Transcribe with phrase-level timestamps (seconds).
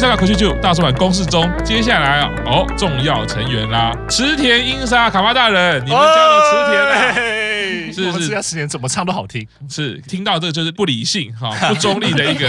[0.00, 7.12] 咚，我是大口气就大叔版公式中，接下来啊，哦，重要成员啦，池田英沙卡巴大人，你们家的池田啊。
[7.12, 7.36] 哦
[7.92, 9.46] 是是，这段时间怎么唱都好听。
[9.68, 12.48] 是听到这个就是不理性哈、不中立的一个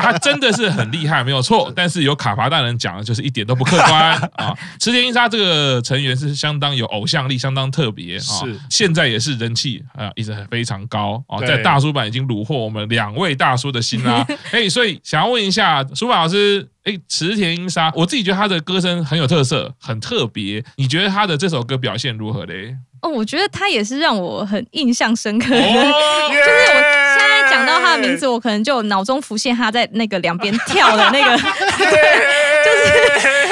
[0.00, 1.70] 他真的是很厉害，没有错。
[1.74, 4.56] 但是有卡巴大人讲的，就是一点都不客观啊。
[4.78, 8.20] 池田英沙这个成员是相当有偶像力，相当特别啊。
[8.20, 14.24] 是，现在也是人气啊，一直非常高啊，在大叔版已经虏获我们两位大叔的心啦。
[14.52, 20.64] 哎，所以想要问一下书法老师，哎，池田英沙，我自己觉得他的歌声很有特色，很特别。
[20.76, 22.76] 你觉得他的这首歌表现如何嘞？
[23.02, 31.50] 哦，我觉得他也是让我很印象深刻的， 就是我现在讲到他的名字，我可能就脑中浮现他在那个两边跳的那个， 就是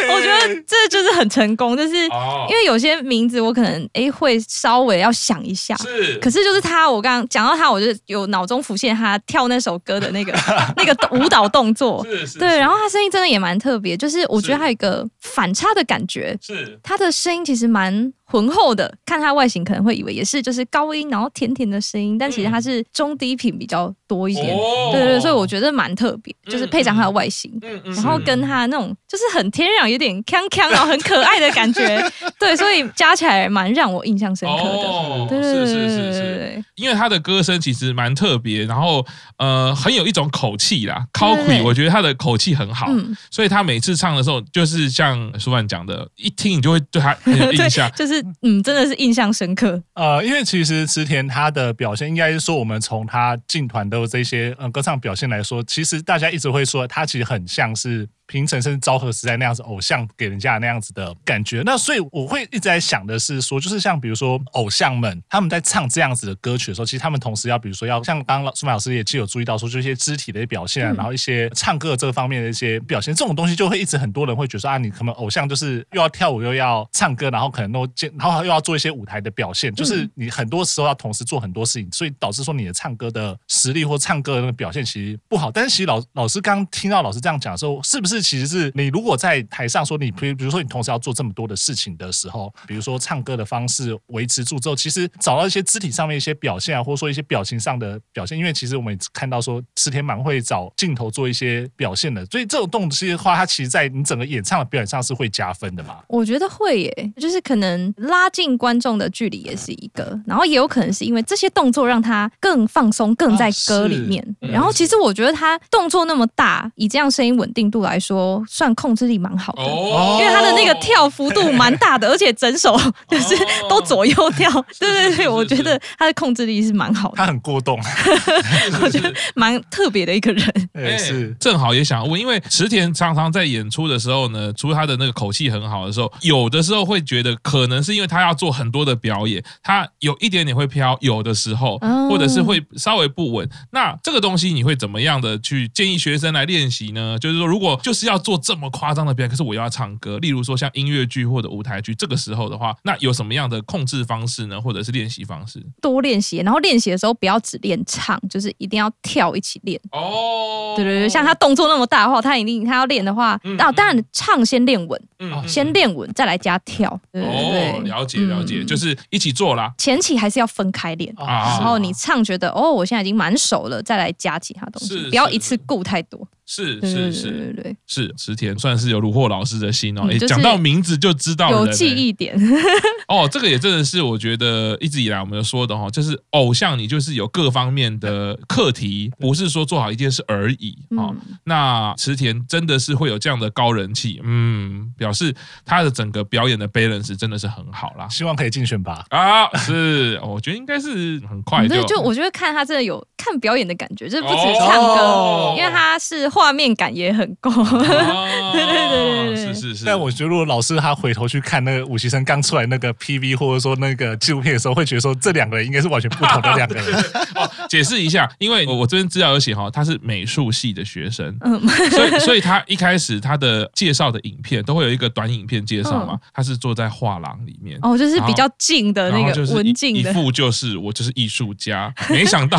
[0.20, 10.32] 我觉得这就是很成功，就是因为有些名字我可能哎会稍微要想一下，是，可是就是他，我刚刚讲到他，我就有脑中浮现他跳那首歌的那个
[10.76, 12.06] 那个舞蹈动作，
[12.38, 18.12] 对，然后他声音真的也蛮特别，就是我觉得他有一个反差的感觉，是，他的声音其实蛮。
[18.32, 24.56] 浑厚的，看他外形可能会以为也是就是高音，然后甜甜的声音，但其实他是中低频比较多一点。
[24.92, 32.02] 对对对，所以我觉得蛮特别，就是配上他的外形，然后跟他那种就是很天然，有点锵锵，然后很可爱的感觉。
[32.38, 35.26] 对，所以加起来蛮让我印象深刻的。
[35.28, 39.04] 对对对对对对，因为他的歌声其实蛮特别，然后
[39.38, 42.88] 呃很有一种口气啦，c o c，我觉得他的口气很好，
[43.30, 48.24] 所以他每次唱的时候，就是像舒曼讲的，一听你就会对他很有印象， 就是。
[48.42, 49.82] 嗯，真的是印象深刻。
[49.94, 58.08] 呃，因为其实池田他的表现，应该是说我们从他进团的这些嗯歌唱表现来说，其实大家一直会说他其实很像是。
[58.30, 85.50] 平成甚至昭和时代那样子偶像给人家那样子的感觉，那所以我会一直在想的是说，就是像比如说偶像们他们在唱这样子的歌曲的时候，其实他们同时要比如说要像刚刚书桓老师也既有注意到说，就一些肢体的表现，啊，然后一些唱歌这个方面的一些表现，这种东西就会一直很多人会觉得说啊，你可能偶像就是又要跳舞又要唱歌，然后可能都然后又要做一些舞台的表现，就是你很多时候要同时做很多事情，所以导致说你的唱歌的实力或唱歌的那个表现其实不好。
[85.50, 105.96] 但是其实老老师刚听到老师这样讲的时候，是不是其实是你如如果在台上说你，比比如说你同时要做这么多的事情的时候，比如说唱歌的方式维持住之后，其实找到一些肢体上面一些表现啊，或者说一些表情上的表现，因为其实我们看到说池田蛮会找镜头做一些表现的，所以这种动作的话，它其实在你整个演唱的表演上是会加分的嘛？
[106.06, 114.22] 我觉得会耶，就是可能拉近观众的距离也是一个，然后也有可能是因为这些动作让他更放松，更在歌里面。
[114.22, 118.09] 啊嗯、然后其实我觉得他动作那么大，以这样声音稳定度来说，
[118.46, 118.90] 算控。
[118.90, 122.76] 控制力蛮好的，因为他的那个跳幅度蛮大的，而且整首
[123.08, 123.36] 就是
[123.68, 124.50] 都左右跳，
[124.80, 127.14] 对对对，我觉得他的控制力是蛮好的。
[127.18, 127.78] 他很过动，
[128.82, 130.68] 我觉得蛮特别的一个人。
[130.72, 141.78] 哎，是正好也想问，因为池田常常在演出的时候呢，除了他的那个口气很好的时候，有的时候会觉得可能是因为他要做很多的表演，他有一点点会飘，有的时候
[142.08, 143.48] 或者是会稍微不稳。
[143.70, 147.16] 那这个东西你会怎么样的去建议学生来练习呢？
[147.20, 154.60] 就是说，如果就是要做这么夸张的表演，可是我又要唱歌，例如说像音乐剧或者舞台剧，这个时候的话，那有什么样的控制方式呢？
[154.60, 155.64] 或者是练习方式？
[155.80, 159.80] 多练习，然后练习的时候不要只练唱，就是一定要跳一起练。
[159.92, 167.00] 哦，对对对，像他动作那么大的话，他一定他要练的话，那、嗯、当然唱先练稳，嗯，先练稳再来加跳。
[167.12, 169.72] 对对对，哦，了解了解，嗯，就是一起做啦。
[169.78, 176.26] 前期还是要分开练，然后你唱觉得哦，我现在已经蛮熟了，再来加其他东西，不要一次顾太多。
[176.52, 180.08] 是是是，对对对，是池田算是有虏获老师的心哦。
[180.10, 182.36] 哎，讲到名字就知道，有记忆点。
[183.06, 191.14] 哦，这个也真的是我觉得一直以来我们说的哈，就是偶像你就是有各方面的课题，不是说做好一件事而已啊。
[191.44, 195.32] 那池田真的是会有这样的高人气，嗯，表示
[195.64, 198.08] 他的整个表演的 balance 真的是很好啦。
[198.08, 199.04] 希望可以竞选吧？
[199.10, 201.80] 啊，是，我觉得应该是很快就。
[201.84, 206.28] 就我觉得看他真的有看表演的感觉，就是不止唱歌，因为他是。
[206.40, 207.64] 画面感也很够，哦、
[208.52, 209.84] 对对对对是是是。
[209.84, 216.86] 但我觉得，如果老师他回头去看那个武崎生刚出来那个 PV，或者说那个纪录片的时候，会觉得说这两个人应该是完全不同的两个人。
[217.36, 221.60] 哦，解释一下，因为我我这边资料有写哈，他是美术系的学生，嗯，
[221.90, 232.58] 所以所以他一开始他的介绍的影片都会有一个短影片介绍嘛，嗯、他是坐在画廊里面，哦，就是比较近的那个文静的，一副就是我就是艺术家，没想到，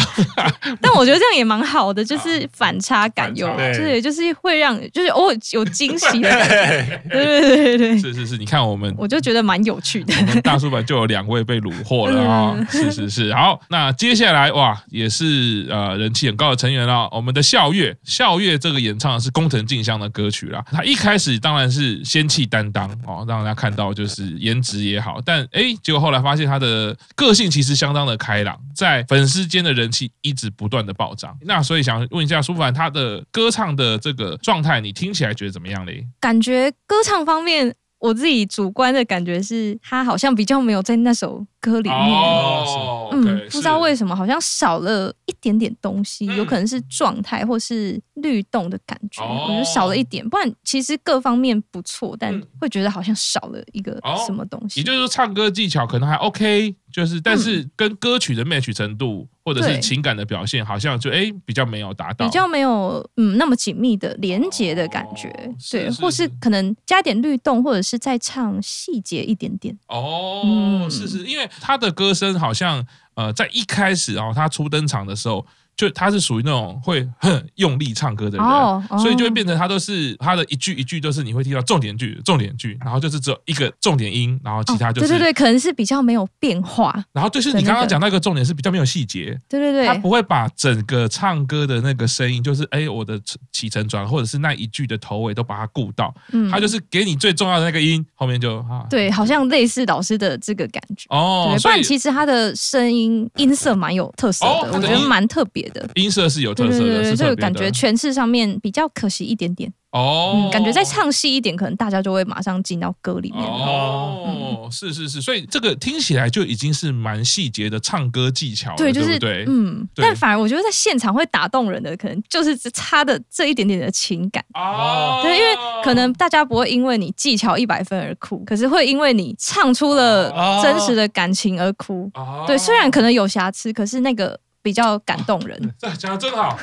[0.80, 3.48] 但我觉得这样也蛮好的，就是反差感有。
[3.78, 10.14] 对，就是会让，就是觉得哦有惊喜的感觉， 对对对对对，是是是，你看我们，我就觉得蛮有趣的。
[10.20, 13.34] 我们大叔版就有两位被虏获了啊、哦，是是是。
[13.34, 20.64] 好，那接下来哇，也是呃人气很高的成员了，我们的笑月，笑月这个演唱的是工藤静香的歌曲啦。
[20.72, 31.38] 他一开始当然是仙气担当哦，让大家看到就是颜值也好，但哎，结果后来发现他的个性其实相当的开朗，在粉丝间的人气一直不断的暴涨。
[31.42, 36.08] 那所以想问一下舒凡，他的歌唱的这个状态，你听起来觉得怎么样嘞？
[36.20, 50.28] 感觉歌唱方面，我自己主观的感觉是他好像比较没有在那首歌里面，哦、嗯，不知道为什么，好像少了一点点东西，有可能是状态或是律动的感觉，我觉得少了一点。
[50.28, 54.80] 不然其实各方面不错，但会觉得好像少了一个什么东西。
[54.80, 65.32] 也就是说，唱歌技巧可能还 OK，就是但是跟歌曲的 match 程度或者是情感的表现，好像就哎比较没有达到，比较没有嗯那么紧密的连接的感觉，
[65.70, 69.78] 对，或是可能加点律动，或者是再唱细节一点点。
[69.88, 71.48] 哦，是是，因为。
[71.60, 75.46] 他的歌声好像，呃，在一开始哦，他初登场的时候。
[75.82, 79.02] 就他是属于那种会很用力唱歌的人，oh, oh.
[79.02, 87.04] 所以就会变成他都是他的一句一句都是你会听到重点句、重点句，然后就是只有一个重点音，然后其他就是、oh, 对对对，可能是比较没有变化。
[87.12, 93.20] 然后就是你刚刚讲那个重点是比较没有细节，对对对，他不会把整个唱歌的那个声音，就是哎我的
[93.52, 101.48] 起承转或者是那一句的头尾都把它顾到，嗯，他就是给你最重要的那个音，后面就啊，对，好像类似老师的这个感觉哦。
[101.56, 105.71] 对，不然其实他的声音音色蛮有特色的，哦、我觉得蛮特别。
[105.74, 109.72] 的音色是有特色的，对对对，这个感觉诠释上面比较可惜一点点。
[109.92, 113.44] 哦、嗯，感觉再唱戏一点，可能大家就会马上进到歌里面。
[113.44, 119.86] 哦，嗯、是是是，所以这个听起来就已经是蛮细节的唱歌技巧了，对，就是对，嗯。
[119.94, 124.42] 但反而我觉得在现场会打动人的，可能就是差的这一点点的情感。
[124.54, 125.54] 哦，对，因为
[125.84, 130.32] 可能大家不会因为你技巧一百分而哭，可是会因为你唱出了
[130.64, 132.10] 真实的感情而哭。
[132.14, 134.40] 哦、对，虽然可能有瑕疵，可是那个。
[134.64, 136.58] 比较感动人， 这讲的真好，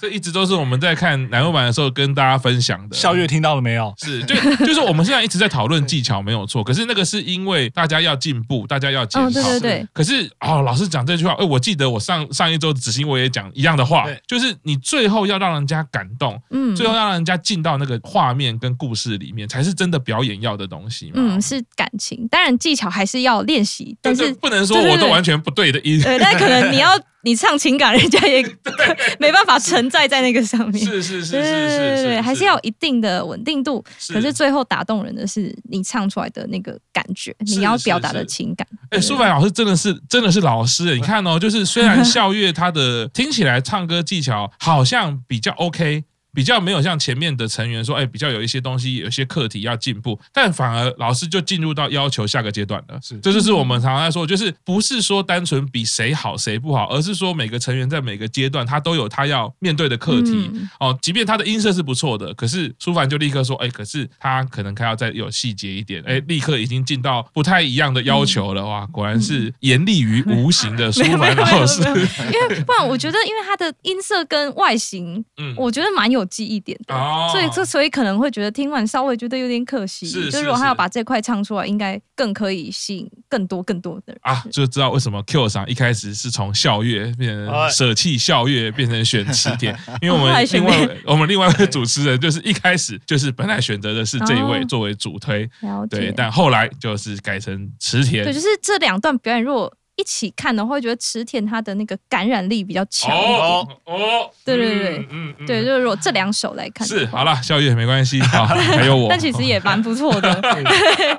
[0.00, 2.96] 这一直都是我们在看乃木坂的时候跟大家分享的。
[2.96, 3.92] 肖月听到了没有？
[3.98, 4.34] 是，就
[4.66, 9.30] 就是我们现在一直在讨论技巧没有错，可是那个是因为大家要进步，大家要检讨。
[9.30, 9.88] 对对对。
[9.92, 21.12] 可是哦，老师讲这句话，哎，我记得我上上一周子欣我也讲一样的话，就是你最后要让人家感动，嗯，最后要让人家进到那个画面跟故事里面，才是真的表演要的东西嘛。
[21.16, 26.00] 嗯，是感情，当然技巧还是要练习，但是不能说我都完全不对的音。
[26.02, 26.90] 对，但可能你要。
[27.24, 28.42] 你唱情感，人家也
[29.18, 30.84] 没办法承载在那个上面。
[30.84, 33.84] 是是是是是是，还是要有一定的稳定度。
[34.08, 38.66] 可是最后打动人的是你唱出来的那个感觉，你要表达的情感。
[38.90, 46.04] 哎，舒凡老师真的是真的是老师，你看哦，就是虽然 笑月他的听起来唱歌技巧好像比较 OK。
[46.34, 52.98] 比较没有像前面的成员说，哎，比较有一些东西，有些课题要进步，但反而老师就进入到要求下个阶段了。
[53.00, 60.50] 是，这就是我们常常在说，就是不是说单纯比谁好谁不好，而是说每个成员在每个阶段他都有他要面对的课题。
[60.80, 68.66] 哦，即便他的音色是不错的，可是舒凡就立刻说，哎，可是他可能还要再有细节一点，哎，立刻已经进到不太一样的要求了。
[68.66, 71.80] 哇，果然是严厉于无形的 舒凡老师。
[71.82, 76.23] 因为不然，我觉得因为他的音色跟外形，嗯，我觉得蛮有。
[76.26, 76.94] 记忆点的，
[77.30, 80.06] 所以这所以可能会觉得听完稍微觉得有点可惜。
[80.06, 84.44] 是，就是如果他要把这块唱出来，应该更可以吸引更多更多的人啊！
[84.50, 95.48] 就知道为什么 Q 上一开始是从校乐变成舍弃校乐，变成选池田，因为我们另外 我们另外一位主持人就是一开始就是本来选择的是这一位作为主推，
[95.88, 98.24] 对，但后来就是改成池田。
[98.24, 99.72] 对，就是这两段表演如果。
[99.96, 103.38] 一起看的话，会觉得池田他的那个感染力比较强一点。
[103.40, 110.42] 哦，哦对对对，嗯嗯，嗯对，就是如果这两首来看，是好了，孝月没关系，好， 还有我，但其实也蛮不错的。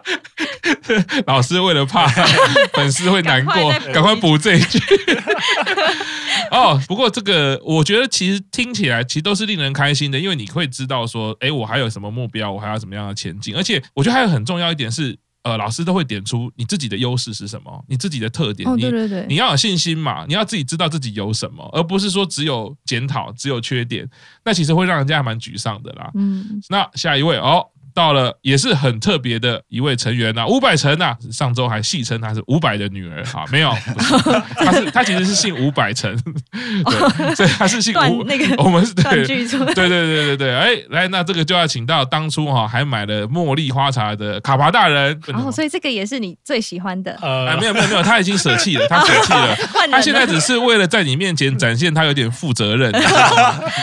[1.25, 2.07] 老师为了怕
[2.73, 4.79] 粉丝会难过，赶快补这一句。
[6.51, 15.17] 哦，不过这个我觉得其实听起来其实都是令人开心的，因为你会知道说，哎，我还有什么目标，我还要怎么样的前进，而且我觉得还有很重要一点是。
[15.45, 24.09] 呃，老师都会点出你自己的优势是什么，你自己的特点，哦、对对对，你你要有信心嘛，你要自己知道自己有什么，而不是说只有检讨，只有缺点，
[24.43, 26.09] 那其实会让人家还蛮沮丧的啦。
[26.15, 27.63] 嗯，那下一位哦，
[27.95, 33.73] 到了也是很特别的一位成员呐，伍佰成呐，上周还戏称她是伍佰的女儿啊，没有，
[34.57, 36.13] 他是 他其实是姓伍佰成，
[36.51, 49.55] 对，所以他是姓伍，那个 我们是对，对对对对对，哎，来，那这个就要请到当初哈还买了茉莉花茶的卡帕大人，哦，所以这个也是你最喜欢的，呃，没有没有没有，他已经舍弃了，他舍弃了，
[49.89, 52.91] 他现在只是为了在你面前展现他有点负责任，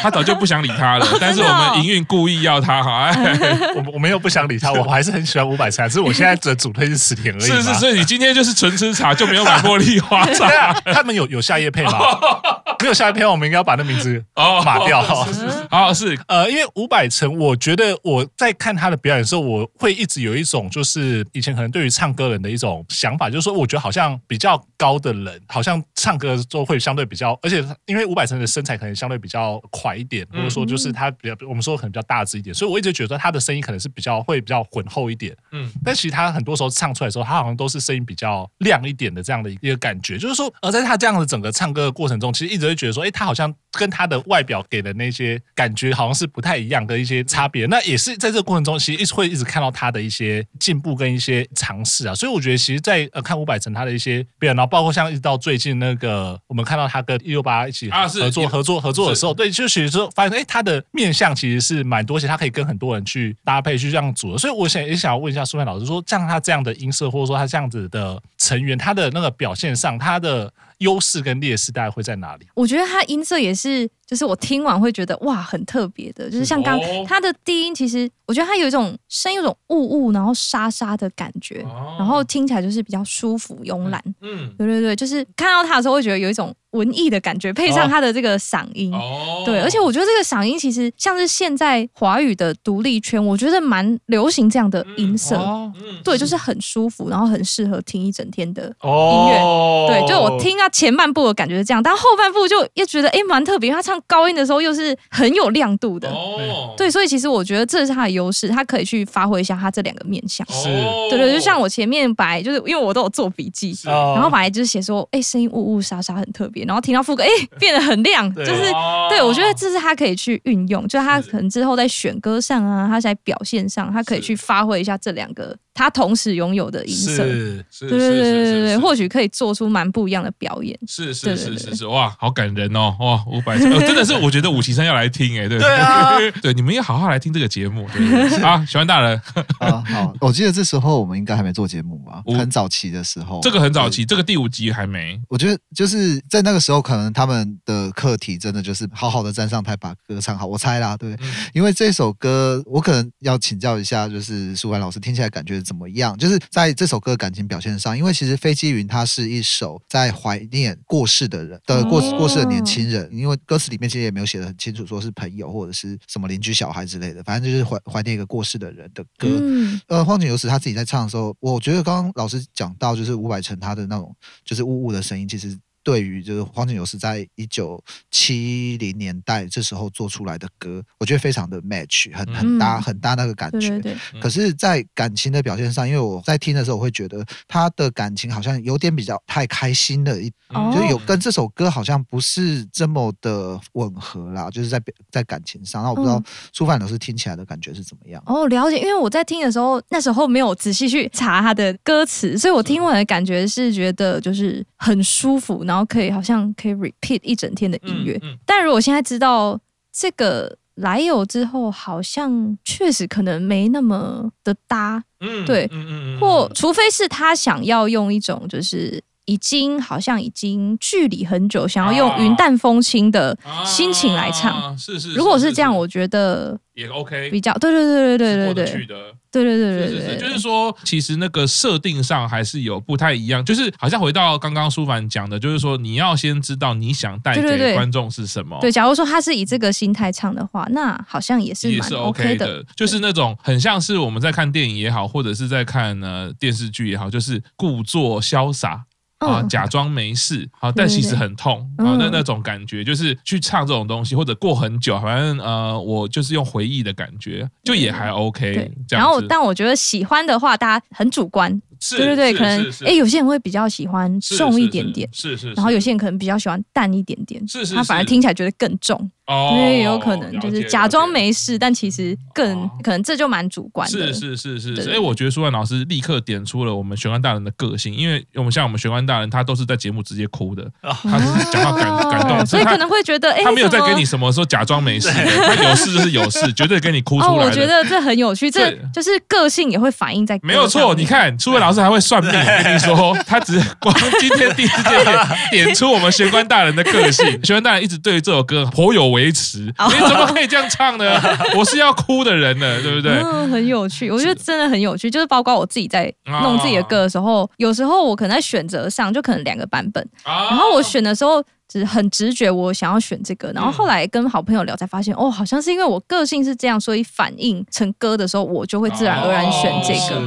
[0.02, 3.36] 他早就不想理他了，但是我们营运故意要他哈，哎，
[3.74, 7.40] 我我们又不想理他，我还是很喜欢五百茶，只是我现在只主推是十田而已。
[7.40, 10.72] 是是，所以你今天就是纯吃茶，就没有买茉莉花茶。
[10.92, 11.98] 他们有有下夜配吗？
[12.82, 14.60] 没有下一篇，我们应该要把那名字哦。
[14.64, 15.00] 码掉。
[15.70, 35.34] 哦，是呃，因为伍佰成，我觉得我在看他的表演的时候，我会一直有一种就是以前可能对于唱歌人的一种想法，就是说，我觉得好像比较高的人，好像唱歌都会相对比较，而且因为伍佰成的身材可能相对比较快一点，或者说就是他比较，我们说可能比较大只一点，所以我一直觉得他的声音可能是比较会比较浑厚一点。
[35.52, 47.66] 嗯，但其实他很多时候唱出来的时候，他好像都是声音比较亮一点的这样的一个感觉，就是说，而在他这样的整个唱歌的过程中，其实一直会觉得说，哎，他好像跟他的外表给的那些感觉好像是不太一样的一些差别。
[47.66, 52.14] 那也是在这个过程中，其实一直会一直看到他的一些进步跟一些尝试啊。
[52.14, 64.38] 所以我觉得，其实在，在呃看伍佰成他的一些表演，然后包括像一直到最近那个，我们看到他跟一六八一起合作、啊、合作合作的时候，对，就其实说发现，哎，他的面相其实是蛮多，而且他可以跟很多人去搭配去这样组的。
[64.38, 70.52] 所以我想也想要问一下苏曼老师，说像他这样的音色，或者说他这样子的成员，他的那个表现上，他的。
[70.78, 72.46] 优势跟劣势大概会在哪里？
[72.54, 73.61] 我觉得他音色也是，
[74.06, 81.64] 就是我听完会觉得哇，很特别的，就是像刚他的低音，其实我觉得他有一种声，有种雾雾，然后沙沙的感觉，
[81.98, 84.02] 然后听起来就是比较舒服慵懒。
[84.20, 86.54] 嗯，对对对，就是看到他的时候会觉得有一种。
[86.72, 95.72] 文艺的感觉，配上他的这个嗓音，哦、对，而且我觉得这个嗓音其实像是现在华语的独立圈，我觉得蛮流行这样的音色，嗯哦。
[95.76, 98.90] 嗯、对，就是很舒服，然后很适合听一整天的音
[99.28, 110.68] 乐，哦、对，就我听他前半部的感觉是这样，但后半部就又觉得哎蛮特别，他唱高音的时候又是很有亮度的，哦、对，所以其实我觉得这是他的优势，他可以去发挥一下他这两个面向，是，
[111.10, 116.61] 对对，就像我前面白就是因为我都有做笔记，然后本来就是写说哎声音呜呜沙沙很特别。
[116.66, 117.28] 然后听到副歌，哎，
[117.58, 118.70] 变得很亮，就是
[119.08, 130.78] 对我觉得这是他可以去运用，就他可能之后在选歌上啊，他在表现上，他可以去发挥一下这两个他同时拥有的音色，对对对对对，或许可以做出蛮不一样的表演。
[130.86, 135.58] 是是是是是，哇，好感人哦，哇，伍佰成，真的是我觉得五行山要来听哎，对。
[135.58, 137.86] 对啊， 对，你们要好好来听这个节目，
[138.44, 139.20] 啊，喜欢大人。
[139.60, 146.82] 啊，好，我记得这时候我们应该还没做节目吧，很早期的时候，这个很早期，这个第五集还没，我觉得就是在那个时候。
[146.82, 151.18] 可能他们的课题真的就是好好的站上台把歌唱好，我猜啦，对，嗯、
[151.54, 156.16] 因为这首歌我可能要请教一下，就是书帆老师听起来感觉怎么样？
[156.18, 169.28] 就是在这首歌感情表现上，因为其实飞机云它是一首在怀念过世的人的过过世的年轻人，因为歌词里面其实也没有写的很清楚，说是朋友或者是什么邻居小孩之类的，反正就是怀怀念一个过世的人的歌。
[169.40, 174.14] 嗯、呃，荒井由实他自己在唱的时候，我觉得刚刚老师讲到就是伍佰成他的那种
[174.44, 175.58] 就是呜呜的声音，其实。
[175.82, 183.68] 对于就是荒井由是在一九七零年代这时候做出来的歌，我觉得非常的 match，很很搭，很搭那个感觉。
[183.68, 195.82] 嗯、对对对，可是，在感情的表现上，因为我在听的时候，我会觉得他的感情好像有点比较太开心了一，嗯、就有跟这首歌好像不是这么的吻合啦，就是在在感情上。
[195.82, 196.22] 那我不知道
[196.52, 198.22] 苏范老师听起来的感觉是怎么样？
[198.26, 205.64] 哦，了解，因为我在听的时候，那时候没有仔细去查他的歌词，所以我听完的感觉是觉得就是很舒服。
[205.72, 209.58] 然后可以好像可以 repeat 一整天的音乐，嗯嗯、但如果现在知道
[209.90, 226.58] 这个来由之后，好像确实可能没那么的搭，嗯，对，嗯嗯嗯、或除非是他想要用一种就是已经好像已经距离很久，想要用云淡风轻的心情来唱，啊啊、是，是，如果是这样，我觉得。
[226.74, 228.86] 也 OK，比较对对对对对对对，
[229.30, 238.56] 对对对对对，就是说，其实那个设定上还是有不太一样，就是好像回到刚刚舒凡讲的，就是说你要先知道你想带给观众是什么。
[238.62, 248.86] 对，假如说他是以这个心态唱的话，那好像也是也是 OK 的，就是那种很像是我们在看电影也好，或者是在看呃电视剧也好，就是故作潇洒。
[249.26, 251.96] 啊，假装没事，好，但其实很痛啊。
[251.98, 258.70] 那那种感觉，就是去唱这种东西，或者过很久，反正呃，我就是用回忆的感觉，就也还 OK。
[258.88, 261.60] 然后，但我觉得喜欢的话，大家很主观。
[261.90, 269.10] 对对对，可能哎，有些人会比较喜欢重一点点，是是，然后有些人可能比较喜欢淡一点点，是是，他反而听起来觉得更重。
[269.52, 274.12] 因为也有可能就是假装没事，但其实更可能这就蛮主观的。
[274.12, 287.46] 是是是是，所以我觉得舒帆老师立刻点出了我们玄关大人的个性，因为我们像我们玄关大人，他都是在节目直接哭的，他是讲到感感动，所以可能会觉得哎，他没有在给你什么说假装没事，有事就是有事，绝对跟你哭出来。
[287.46, 290.38] 我觉得这很有趣，这就是个性也会反映在。
[290.42, 295.18] 没有错，你看舒帆老师还会算命，跟你说他只是光今天第一次见面
[295.50, 299.58] 点出我们玄关大人的个性， 玄关大人一直对这首歌颇有维持。
[299.60, 301.20] 你怎么可以这样唱呢？
[301.56, 303.12] 我是要哭的人呢，对不对？
[303.22, 305.10] 嗯，很有趣，我觉得真的很有趣。
[305.10, 311.42] 就是包括我自己在弄自己的歌的时候，有时候我可能在选择上就可能两个版本，然后我选的时候。
[311.72, 320.20] 是很直觉，我想要选这个，然后后来跟好朋友聊才发现，哦，好像是因为我个性是这样，所以反应成歌的时候，我就会自然而然选这个。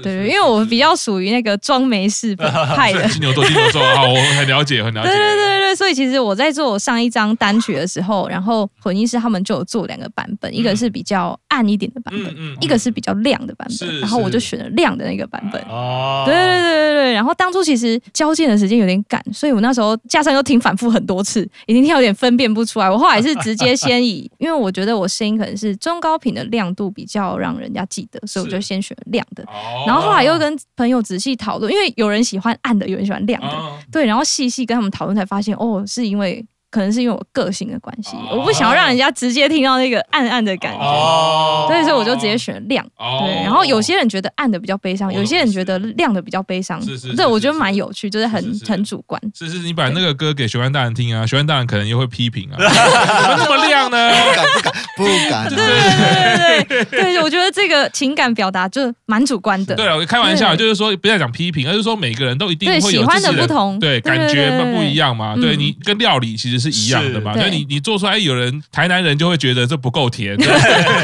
[0.00, 3.06] 对，因为我比较属于那个装没事 派的。
[3.08, 5.08] 金牛座，金牛座啊，我很了解，很了解。
[5.10, 15.60] 对对对对，所以其实我在做上一张单曲的时候，然后混音师他们就有做两个版本，一个是比较暗一点的版本，一个是比较亮的版本，然后我就选了亮的那个版本。
[15.62, 20.92] 哦，对对对对对，然后当初其实交件的时间有点赶，所以我那时候加上又听反复。
[20.92, 22.90] 很多次，已经听有点分辨不出来。
[22.90, 29.42] 我后来是直接先以，因为我觉得我声音可能是中高频的亮度比较让人家记得，所以我就先选亮的。
[29.86, 33.48] 然后后来又跟朋友仔细讨论，因为有人喜欢暗的，有人喜欢亮的，
[33.90, 34.04] 对。
[34.04, 36.44] 然后细细跟他们讨论，才发现哦，是因为。
[36.72, 42.82] 可能是因为我个性的关系，我不想要让人家直接听到那个暗暗的感觉，所以说我就直接选亮。
[42.96, 46.80] 对，然后有些人觉得暗的比较悲伤，有些人觉得亮的比较悲伤。
[46.80, 49.20] 是是，这我觉得蛮有趣，就是很很主观。
[49.34, 54.10] 是是，你把那个歌给玄关大人听啊，玄关大人可能又会批评啊， 怎么那么亮呢？
[54.10, 55.48] 不敢不敢不敢。
[55.50, 59.74] 对对对对对，对我觉得这个情感表达就蛮主观的。
[59.74, 65.36] 对啊，我开玩笑，就是说不要讲批评，而是说每个人都一定会有喜欢的不同，对感觉不一样嘛。
[65.36, 66.61] 对你跟料理其实。
[66.62, 67.34] 是一样的嘛？
[67.34, 70.36] 所以你你做出来，有人台南人就会觉得这不够甜。
[70.36, 70.46] 对，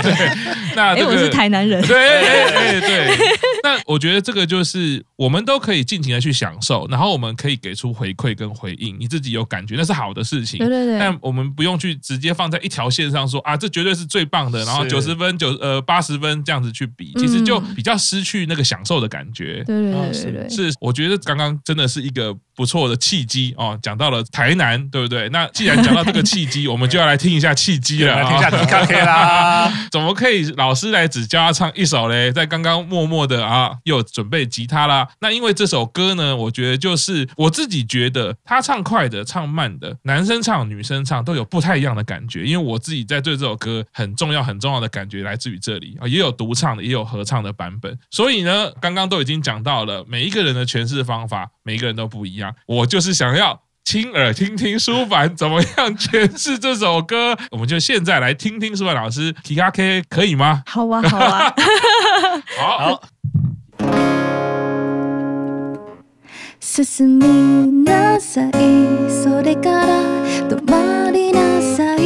[0.77, 1.83] 那这个我是台南人。
[1.87, 3.28] 对对对。
[3.87, 10.59] 那我觉得这个就是我们都可以尽情的去享受，然后我们可以给出回馈跟回应，你自己有感觉那是好的事情。
[10.59, 10.99] 对对对。
[10.99, 19.63] 但我们不用去直接放在一条线上说啊，这绝对是最棒的，然后九十分九呃八十分这样子去比，其实就比较失去那个享受的感觉。
[19.65, 20.49] 对对对对。
[20.49, 25.29] 是，我觉得刚刚真的是一个不错的契机哦，讲到了台南，对不对？
[25.31, 29.73] 那既然讲到这个契机， 我们就要来听一下契机了，来听一下 PKK 啦。
[29.91, 32.33] 怎么可以老师来只教他唱一首嘞？
[32.33, 35.09] 在刚刚默默的啊，又准备吉他啦。
[35.21, 42.45] 那因为这首歌呢，我觉得就是我自己觉得他唱快的、唱慢的，男生唱、女生唱都有不太一样的感觉。
[42.45, 47.99] 因为我自己在对这首歌很重要、很重要的感觉来自于这里啊，也有独唱的，也有合唱的版本。
[48.11, 52.55] 所以呢，刚刚都已经讲到了，每一个人的诠释方法，每一个人都不一样。
[52.67, 53.63] 我就是想要。
[53.85, 60.63] 亲耳听听舒凡怎么样诠释这首歌，我们就现在来听听舒凡老师 PKK 可以吗？
[60.67, 61.55] 好啊，好啊，
[62.59, 62.79] 好。
[62.79, 63.03] 好
[66.71, 67.27] 進み
[67.83, 68.53] なさい。
[69.11, 69.87] それから
[70.49, 71.99] 止まりなさい。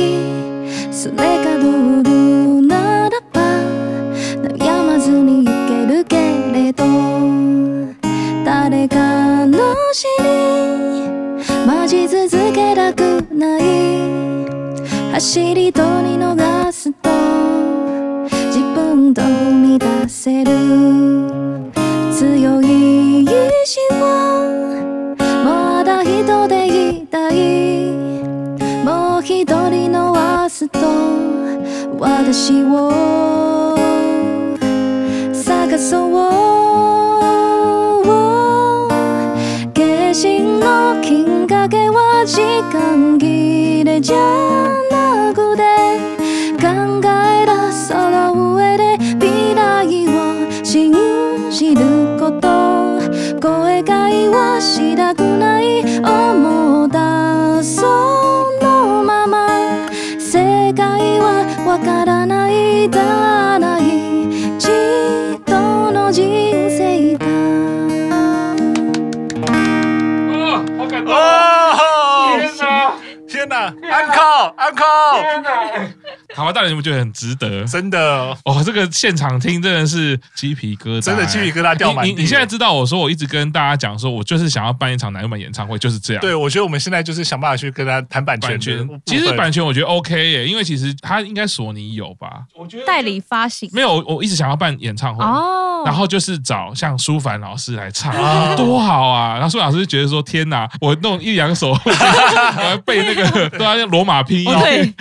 [0.92, 3.40] それがルーならば
[4.40, 6.16] 悩まずに行けるけ
[6.52, 6.84] れど
[8.44, 9.58] 誰かの
[9.92, 13.62] 死に待ち続けたくない。
[15.12, 17.10] 走り取り逃すと
[18.46, 20.52] 自分と生み出せる。
[22.12, 22.61] 強い
[32.32, 33.76] 私を
[35.34, 36.12] 探そう。
[39.74, 39.80] 化
[40.14, 42.40] 身の金影は時
[42.72, 44.16] 間切れじゃ
[44.90, 45.62] なくて
[46.56, 46.62] 考
[47.04, 50.90] え出さら上で未来を信
[51.50, 51.91] じる。
[76.52, 77.64] 巴大人，你们觉得很值得？
[77.64, 82.06] 真的哦，这个现场听真的是鸡皮疙瘩，真的鸡皮疙瘩掉满。
[82.06, 86.20] 你你现在知道我说我一直跟大家讲说，我就是想要办一场男友们演唱会，就是这样。
[86.20, 88.60] 对，我觉得我们现在就是想办法去跟他谈版权。
[89.06, 92.44] 其实版权我觉得 OK 耶，因为其实他应该索尼有吧？
[92.54, 95.24] 我觉得代理发行没有，我一直想要办演唱会。
[95.24, 95.71] 哦。
[95.84, 98.12] 然后就是找像舒凡老师来唱，
[98.56, 99.34] 多好啊！
[99.34, 104.44] 然后舒帆老师就觉得说：“天哪，我弄一两首， 我要背那个都要用罗马拼音。
[104.62, 104.92] ”对，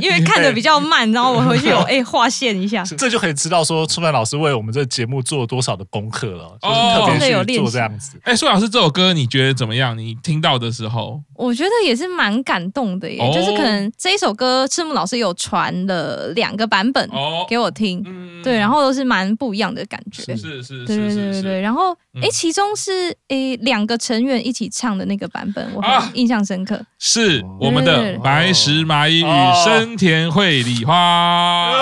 [0.00, 8.18] 因为看的比较慢，然后我回去有哎划线一下，这就可以知道说舒凡老师为我们这个节目做了多少的功课了，就是特别去做这样子。
[8.24, 9.96] 哎，舒帆老师这首歌你觉得怎么样？
[9.96, 17.08] 你听到的时候，我觉得也是蛮感动的耶，就是可能这一首歌赤木老师有传了两个版本
[17.48, 18.04] 给我听，
[18.42, 21.60] 对，然后都是蛮不一样的感觉，是是，对对对对对。
[21.60, 31.72] 然后哎，其中是哎两个成员一起唱的那个版本，我很印象深刻，是我们的白石麻衣与深田绘里花。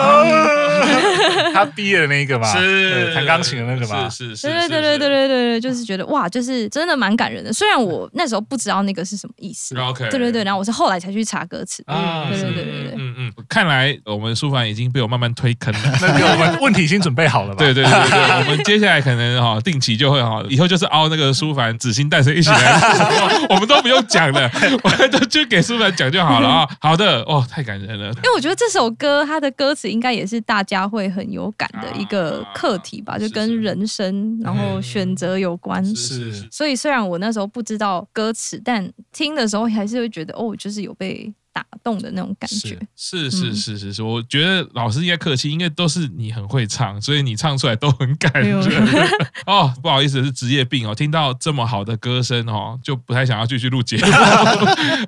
[1.52, 7.52] 他毕业的那一个嘛，是弹钢琴的那个嘛，是是是，对对对对对对对，就是觉得哇，就是真的蛮感人的。
[7.52, 17.56] 虽然我那时候不知道那个是什么意思，OK，对对对，然后我是后来才去查歌词，对对对对对，嗯嗯，看来我们舒凡已经被我慢慢推坑了，那个 我们问题已经准备好了吧？
[17.58, 22.80] 对对对对， 我们接下来可能哈定期就会哈，以后就是凹那个舒凡紫星诞生一起来，
[23.50, 24.50] 我们都不用讲了，
[24.82, 26.68] 我们都就给舒凡讲就好了啊。
[26.80, 35.82] 好的，哦，太感人了，因为我觉得这首歌它的歌词应该也是大家会很有感的一个课题吧，就跟人生然后选择有关。
[35.96, 42.78] 是，所以虽然我那时候不知道歌词，但听的时候还是会觉得哦，就是有被打动的那种感觉。
[42.94, 48.54] 是是是是是，我觉得老师应该客气，因为都是你很会唱，所以你唱出来都很感人。
[49.46, 50.94] 哦，不好意思，是职业病哦。
[50.94, 54.04] 听到这么好的歌声哦，就不太想要继续录节目。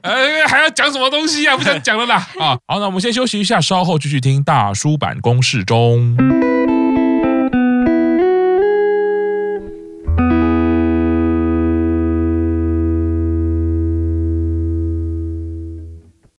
[0.00, 1.54] 呃， 还要讲什么东西啊？
[1.54, 2.16] 不想讲了啦。
[2.40, 6.16] 啊，好，那我们先休息一下，稍后继续听大叔版公式中。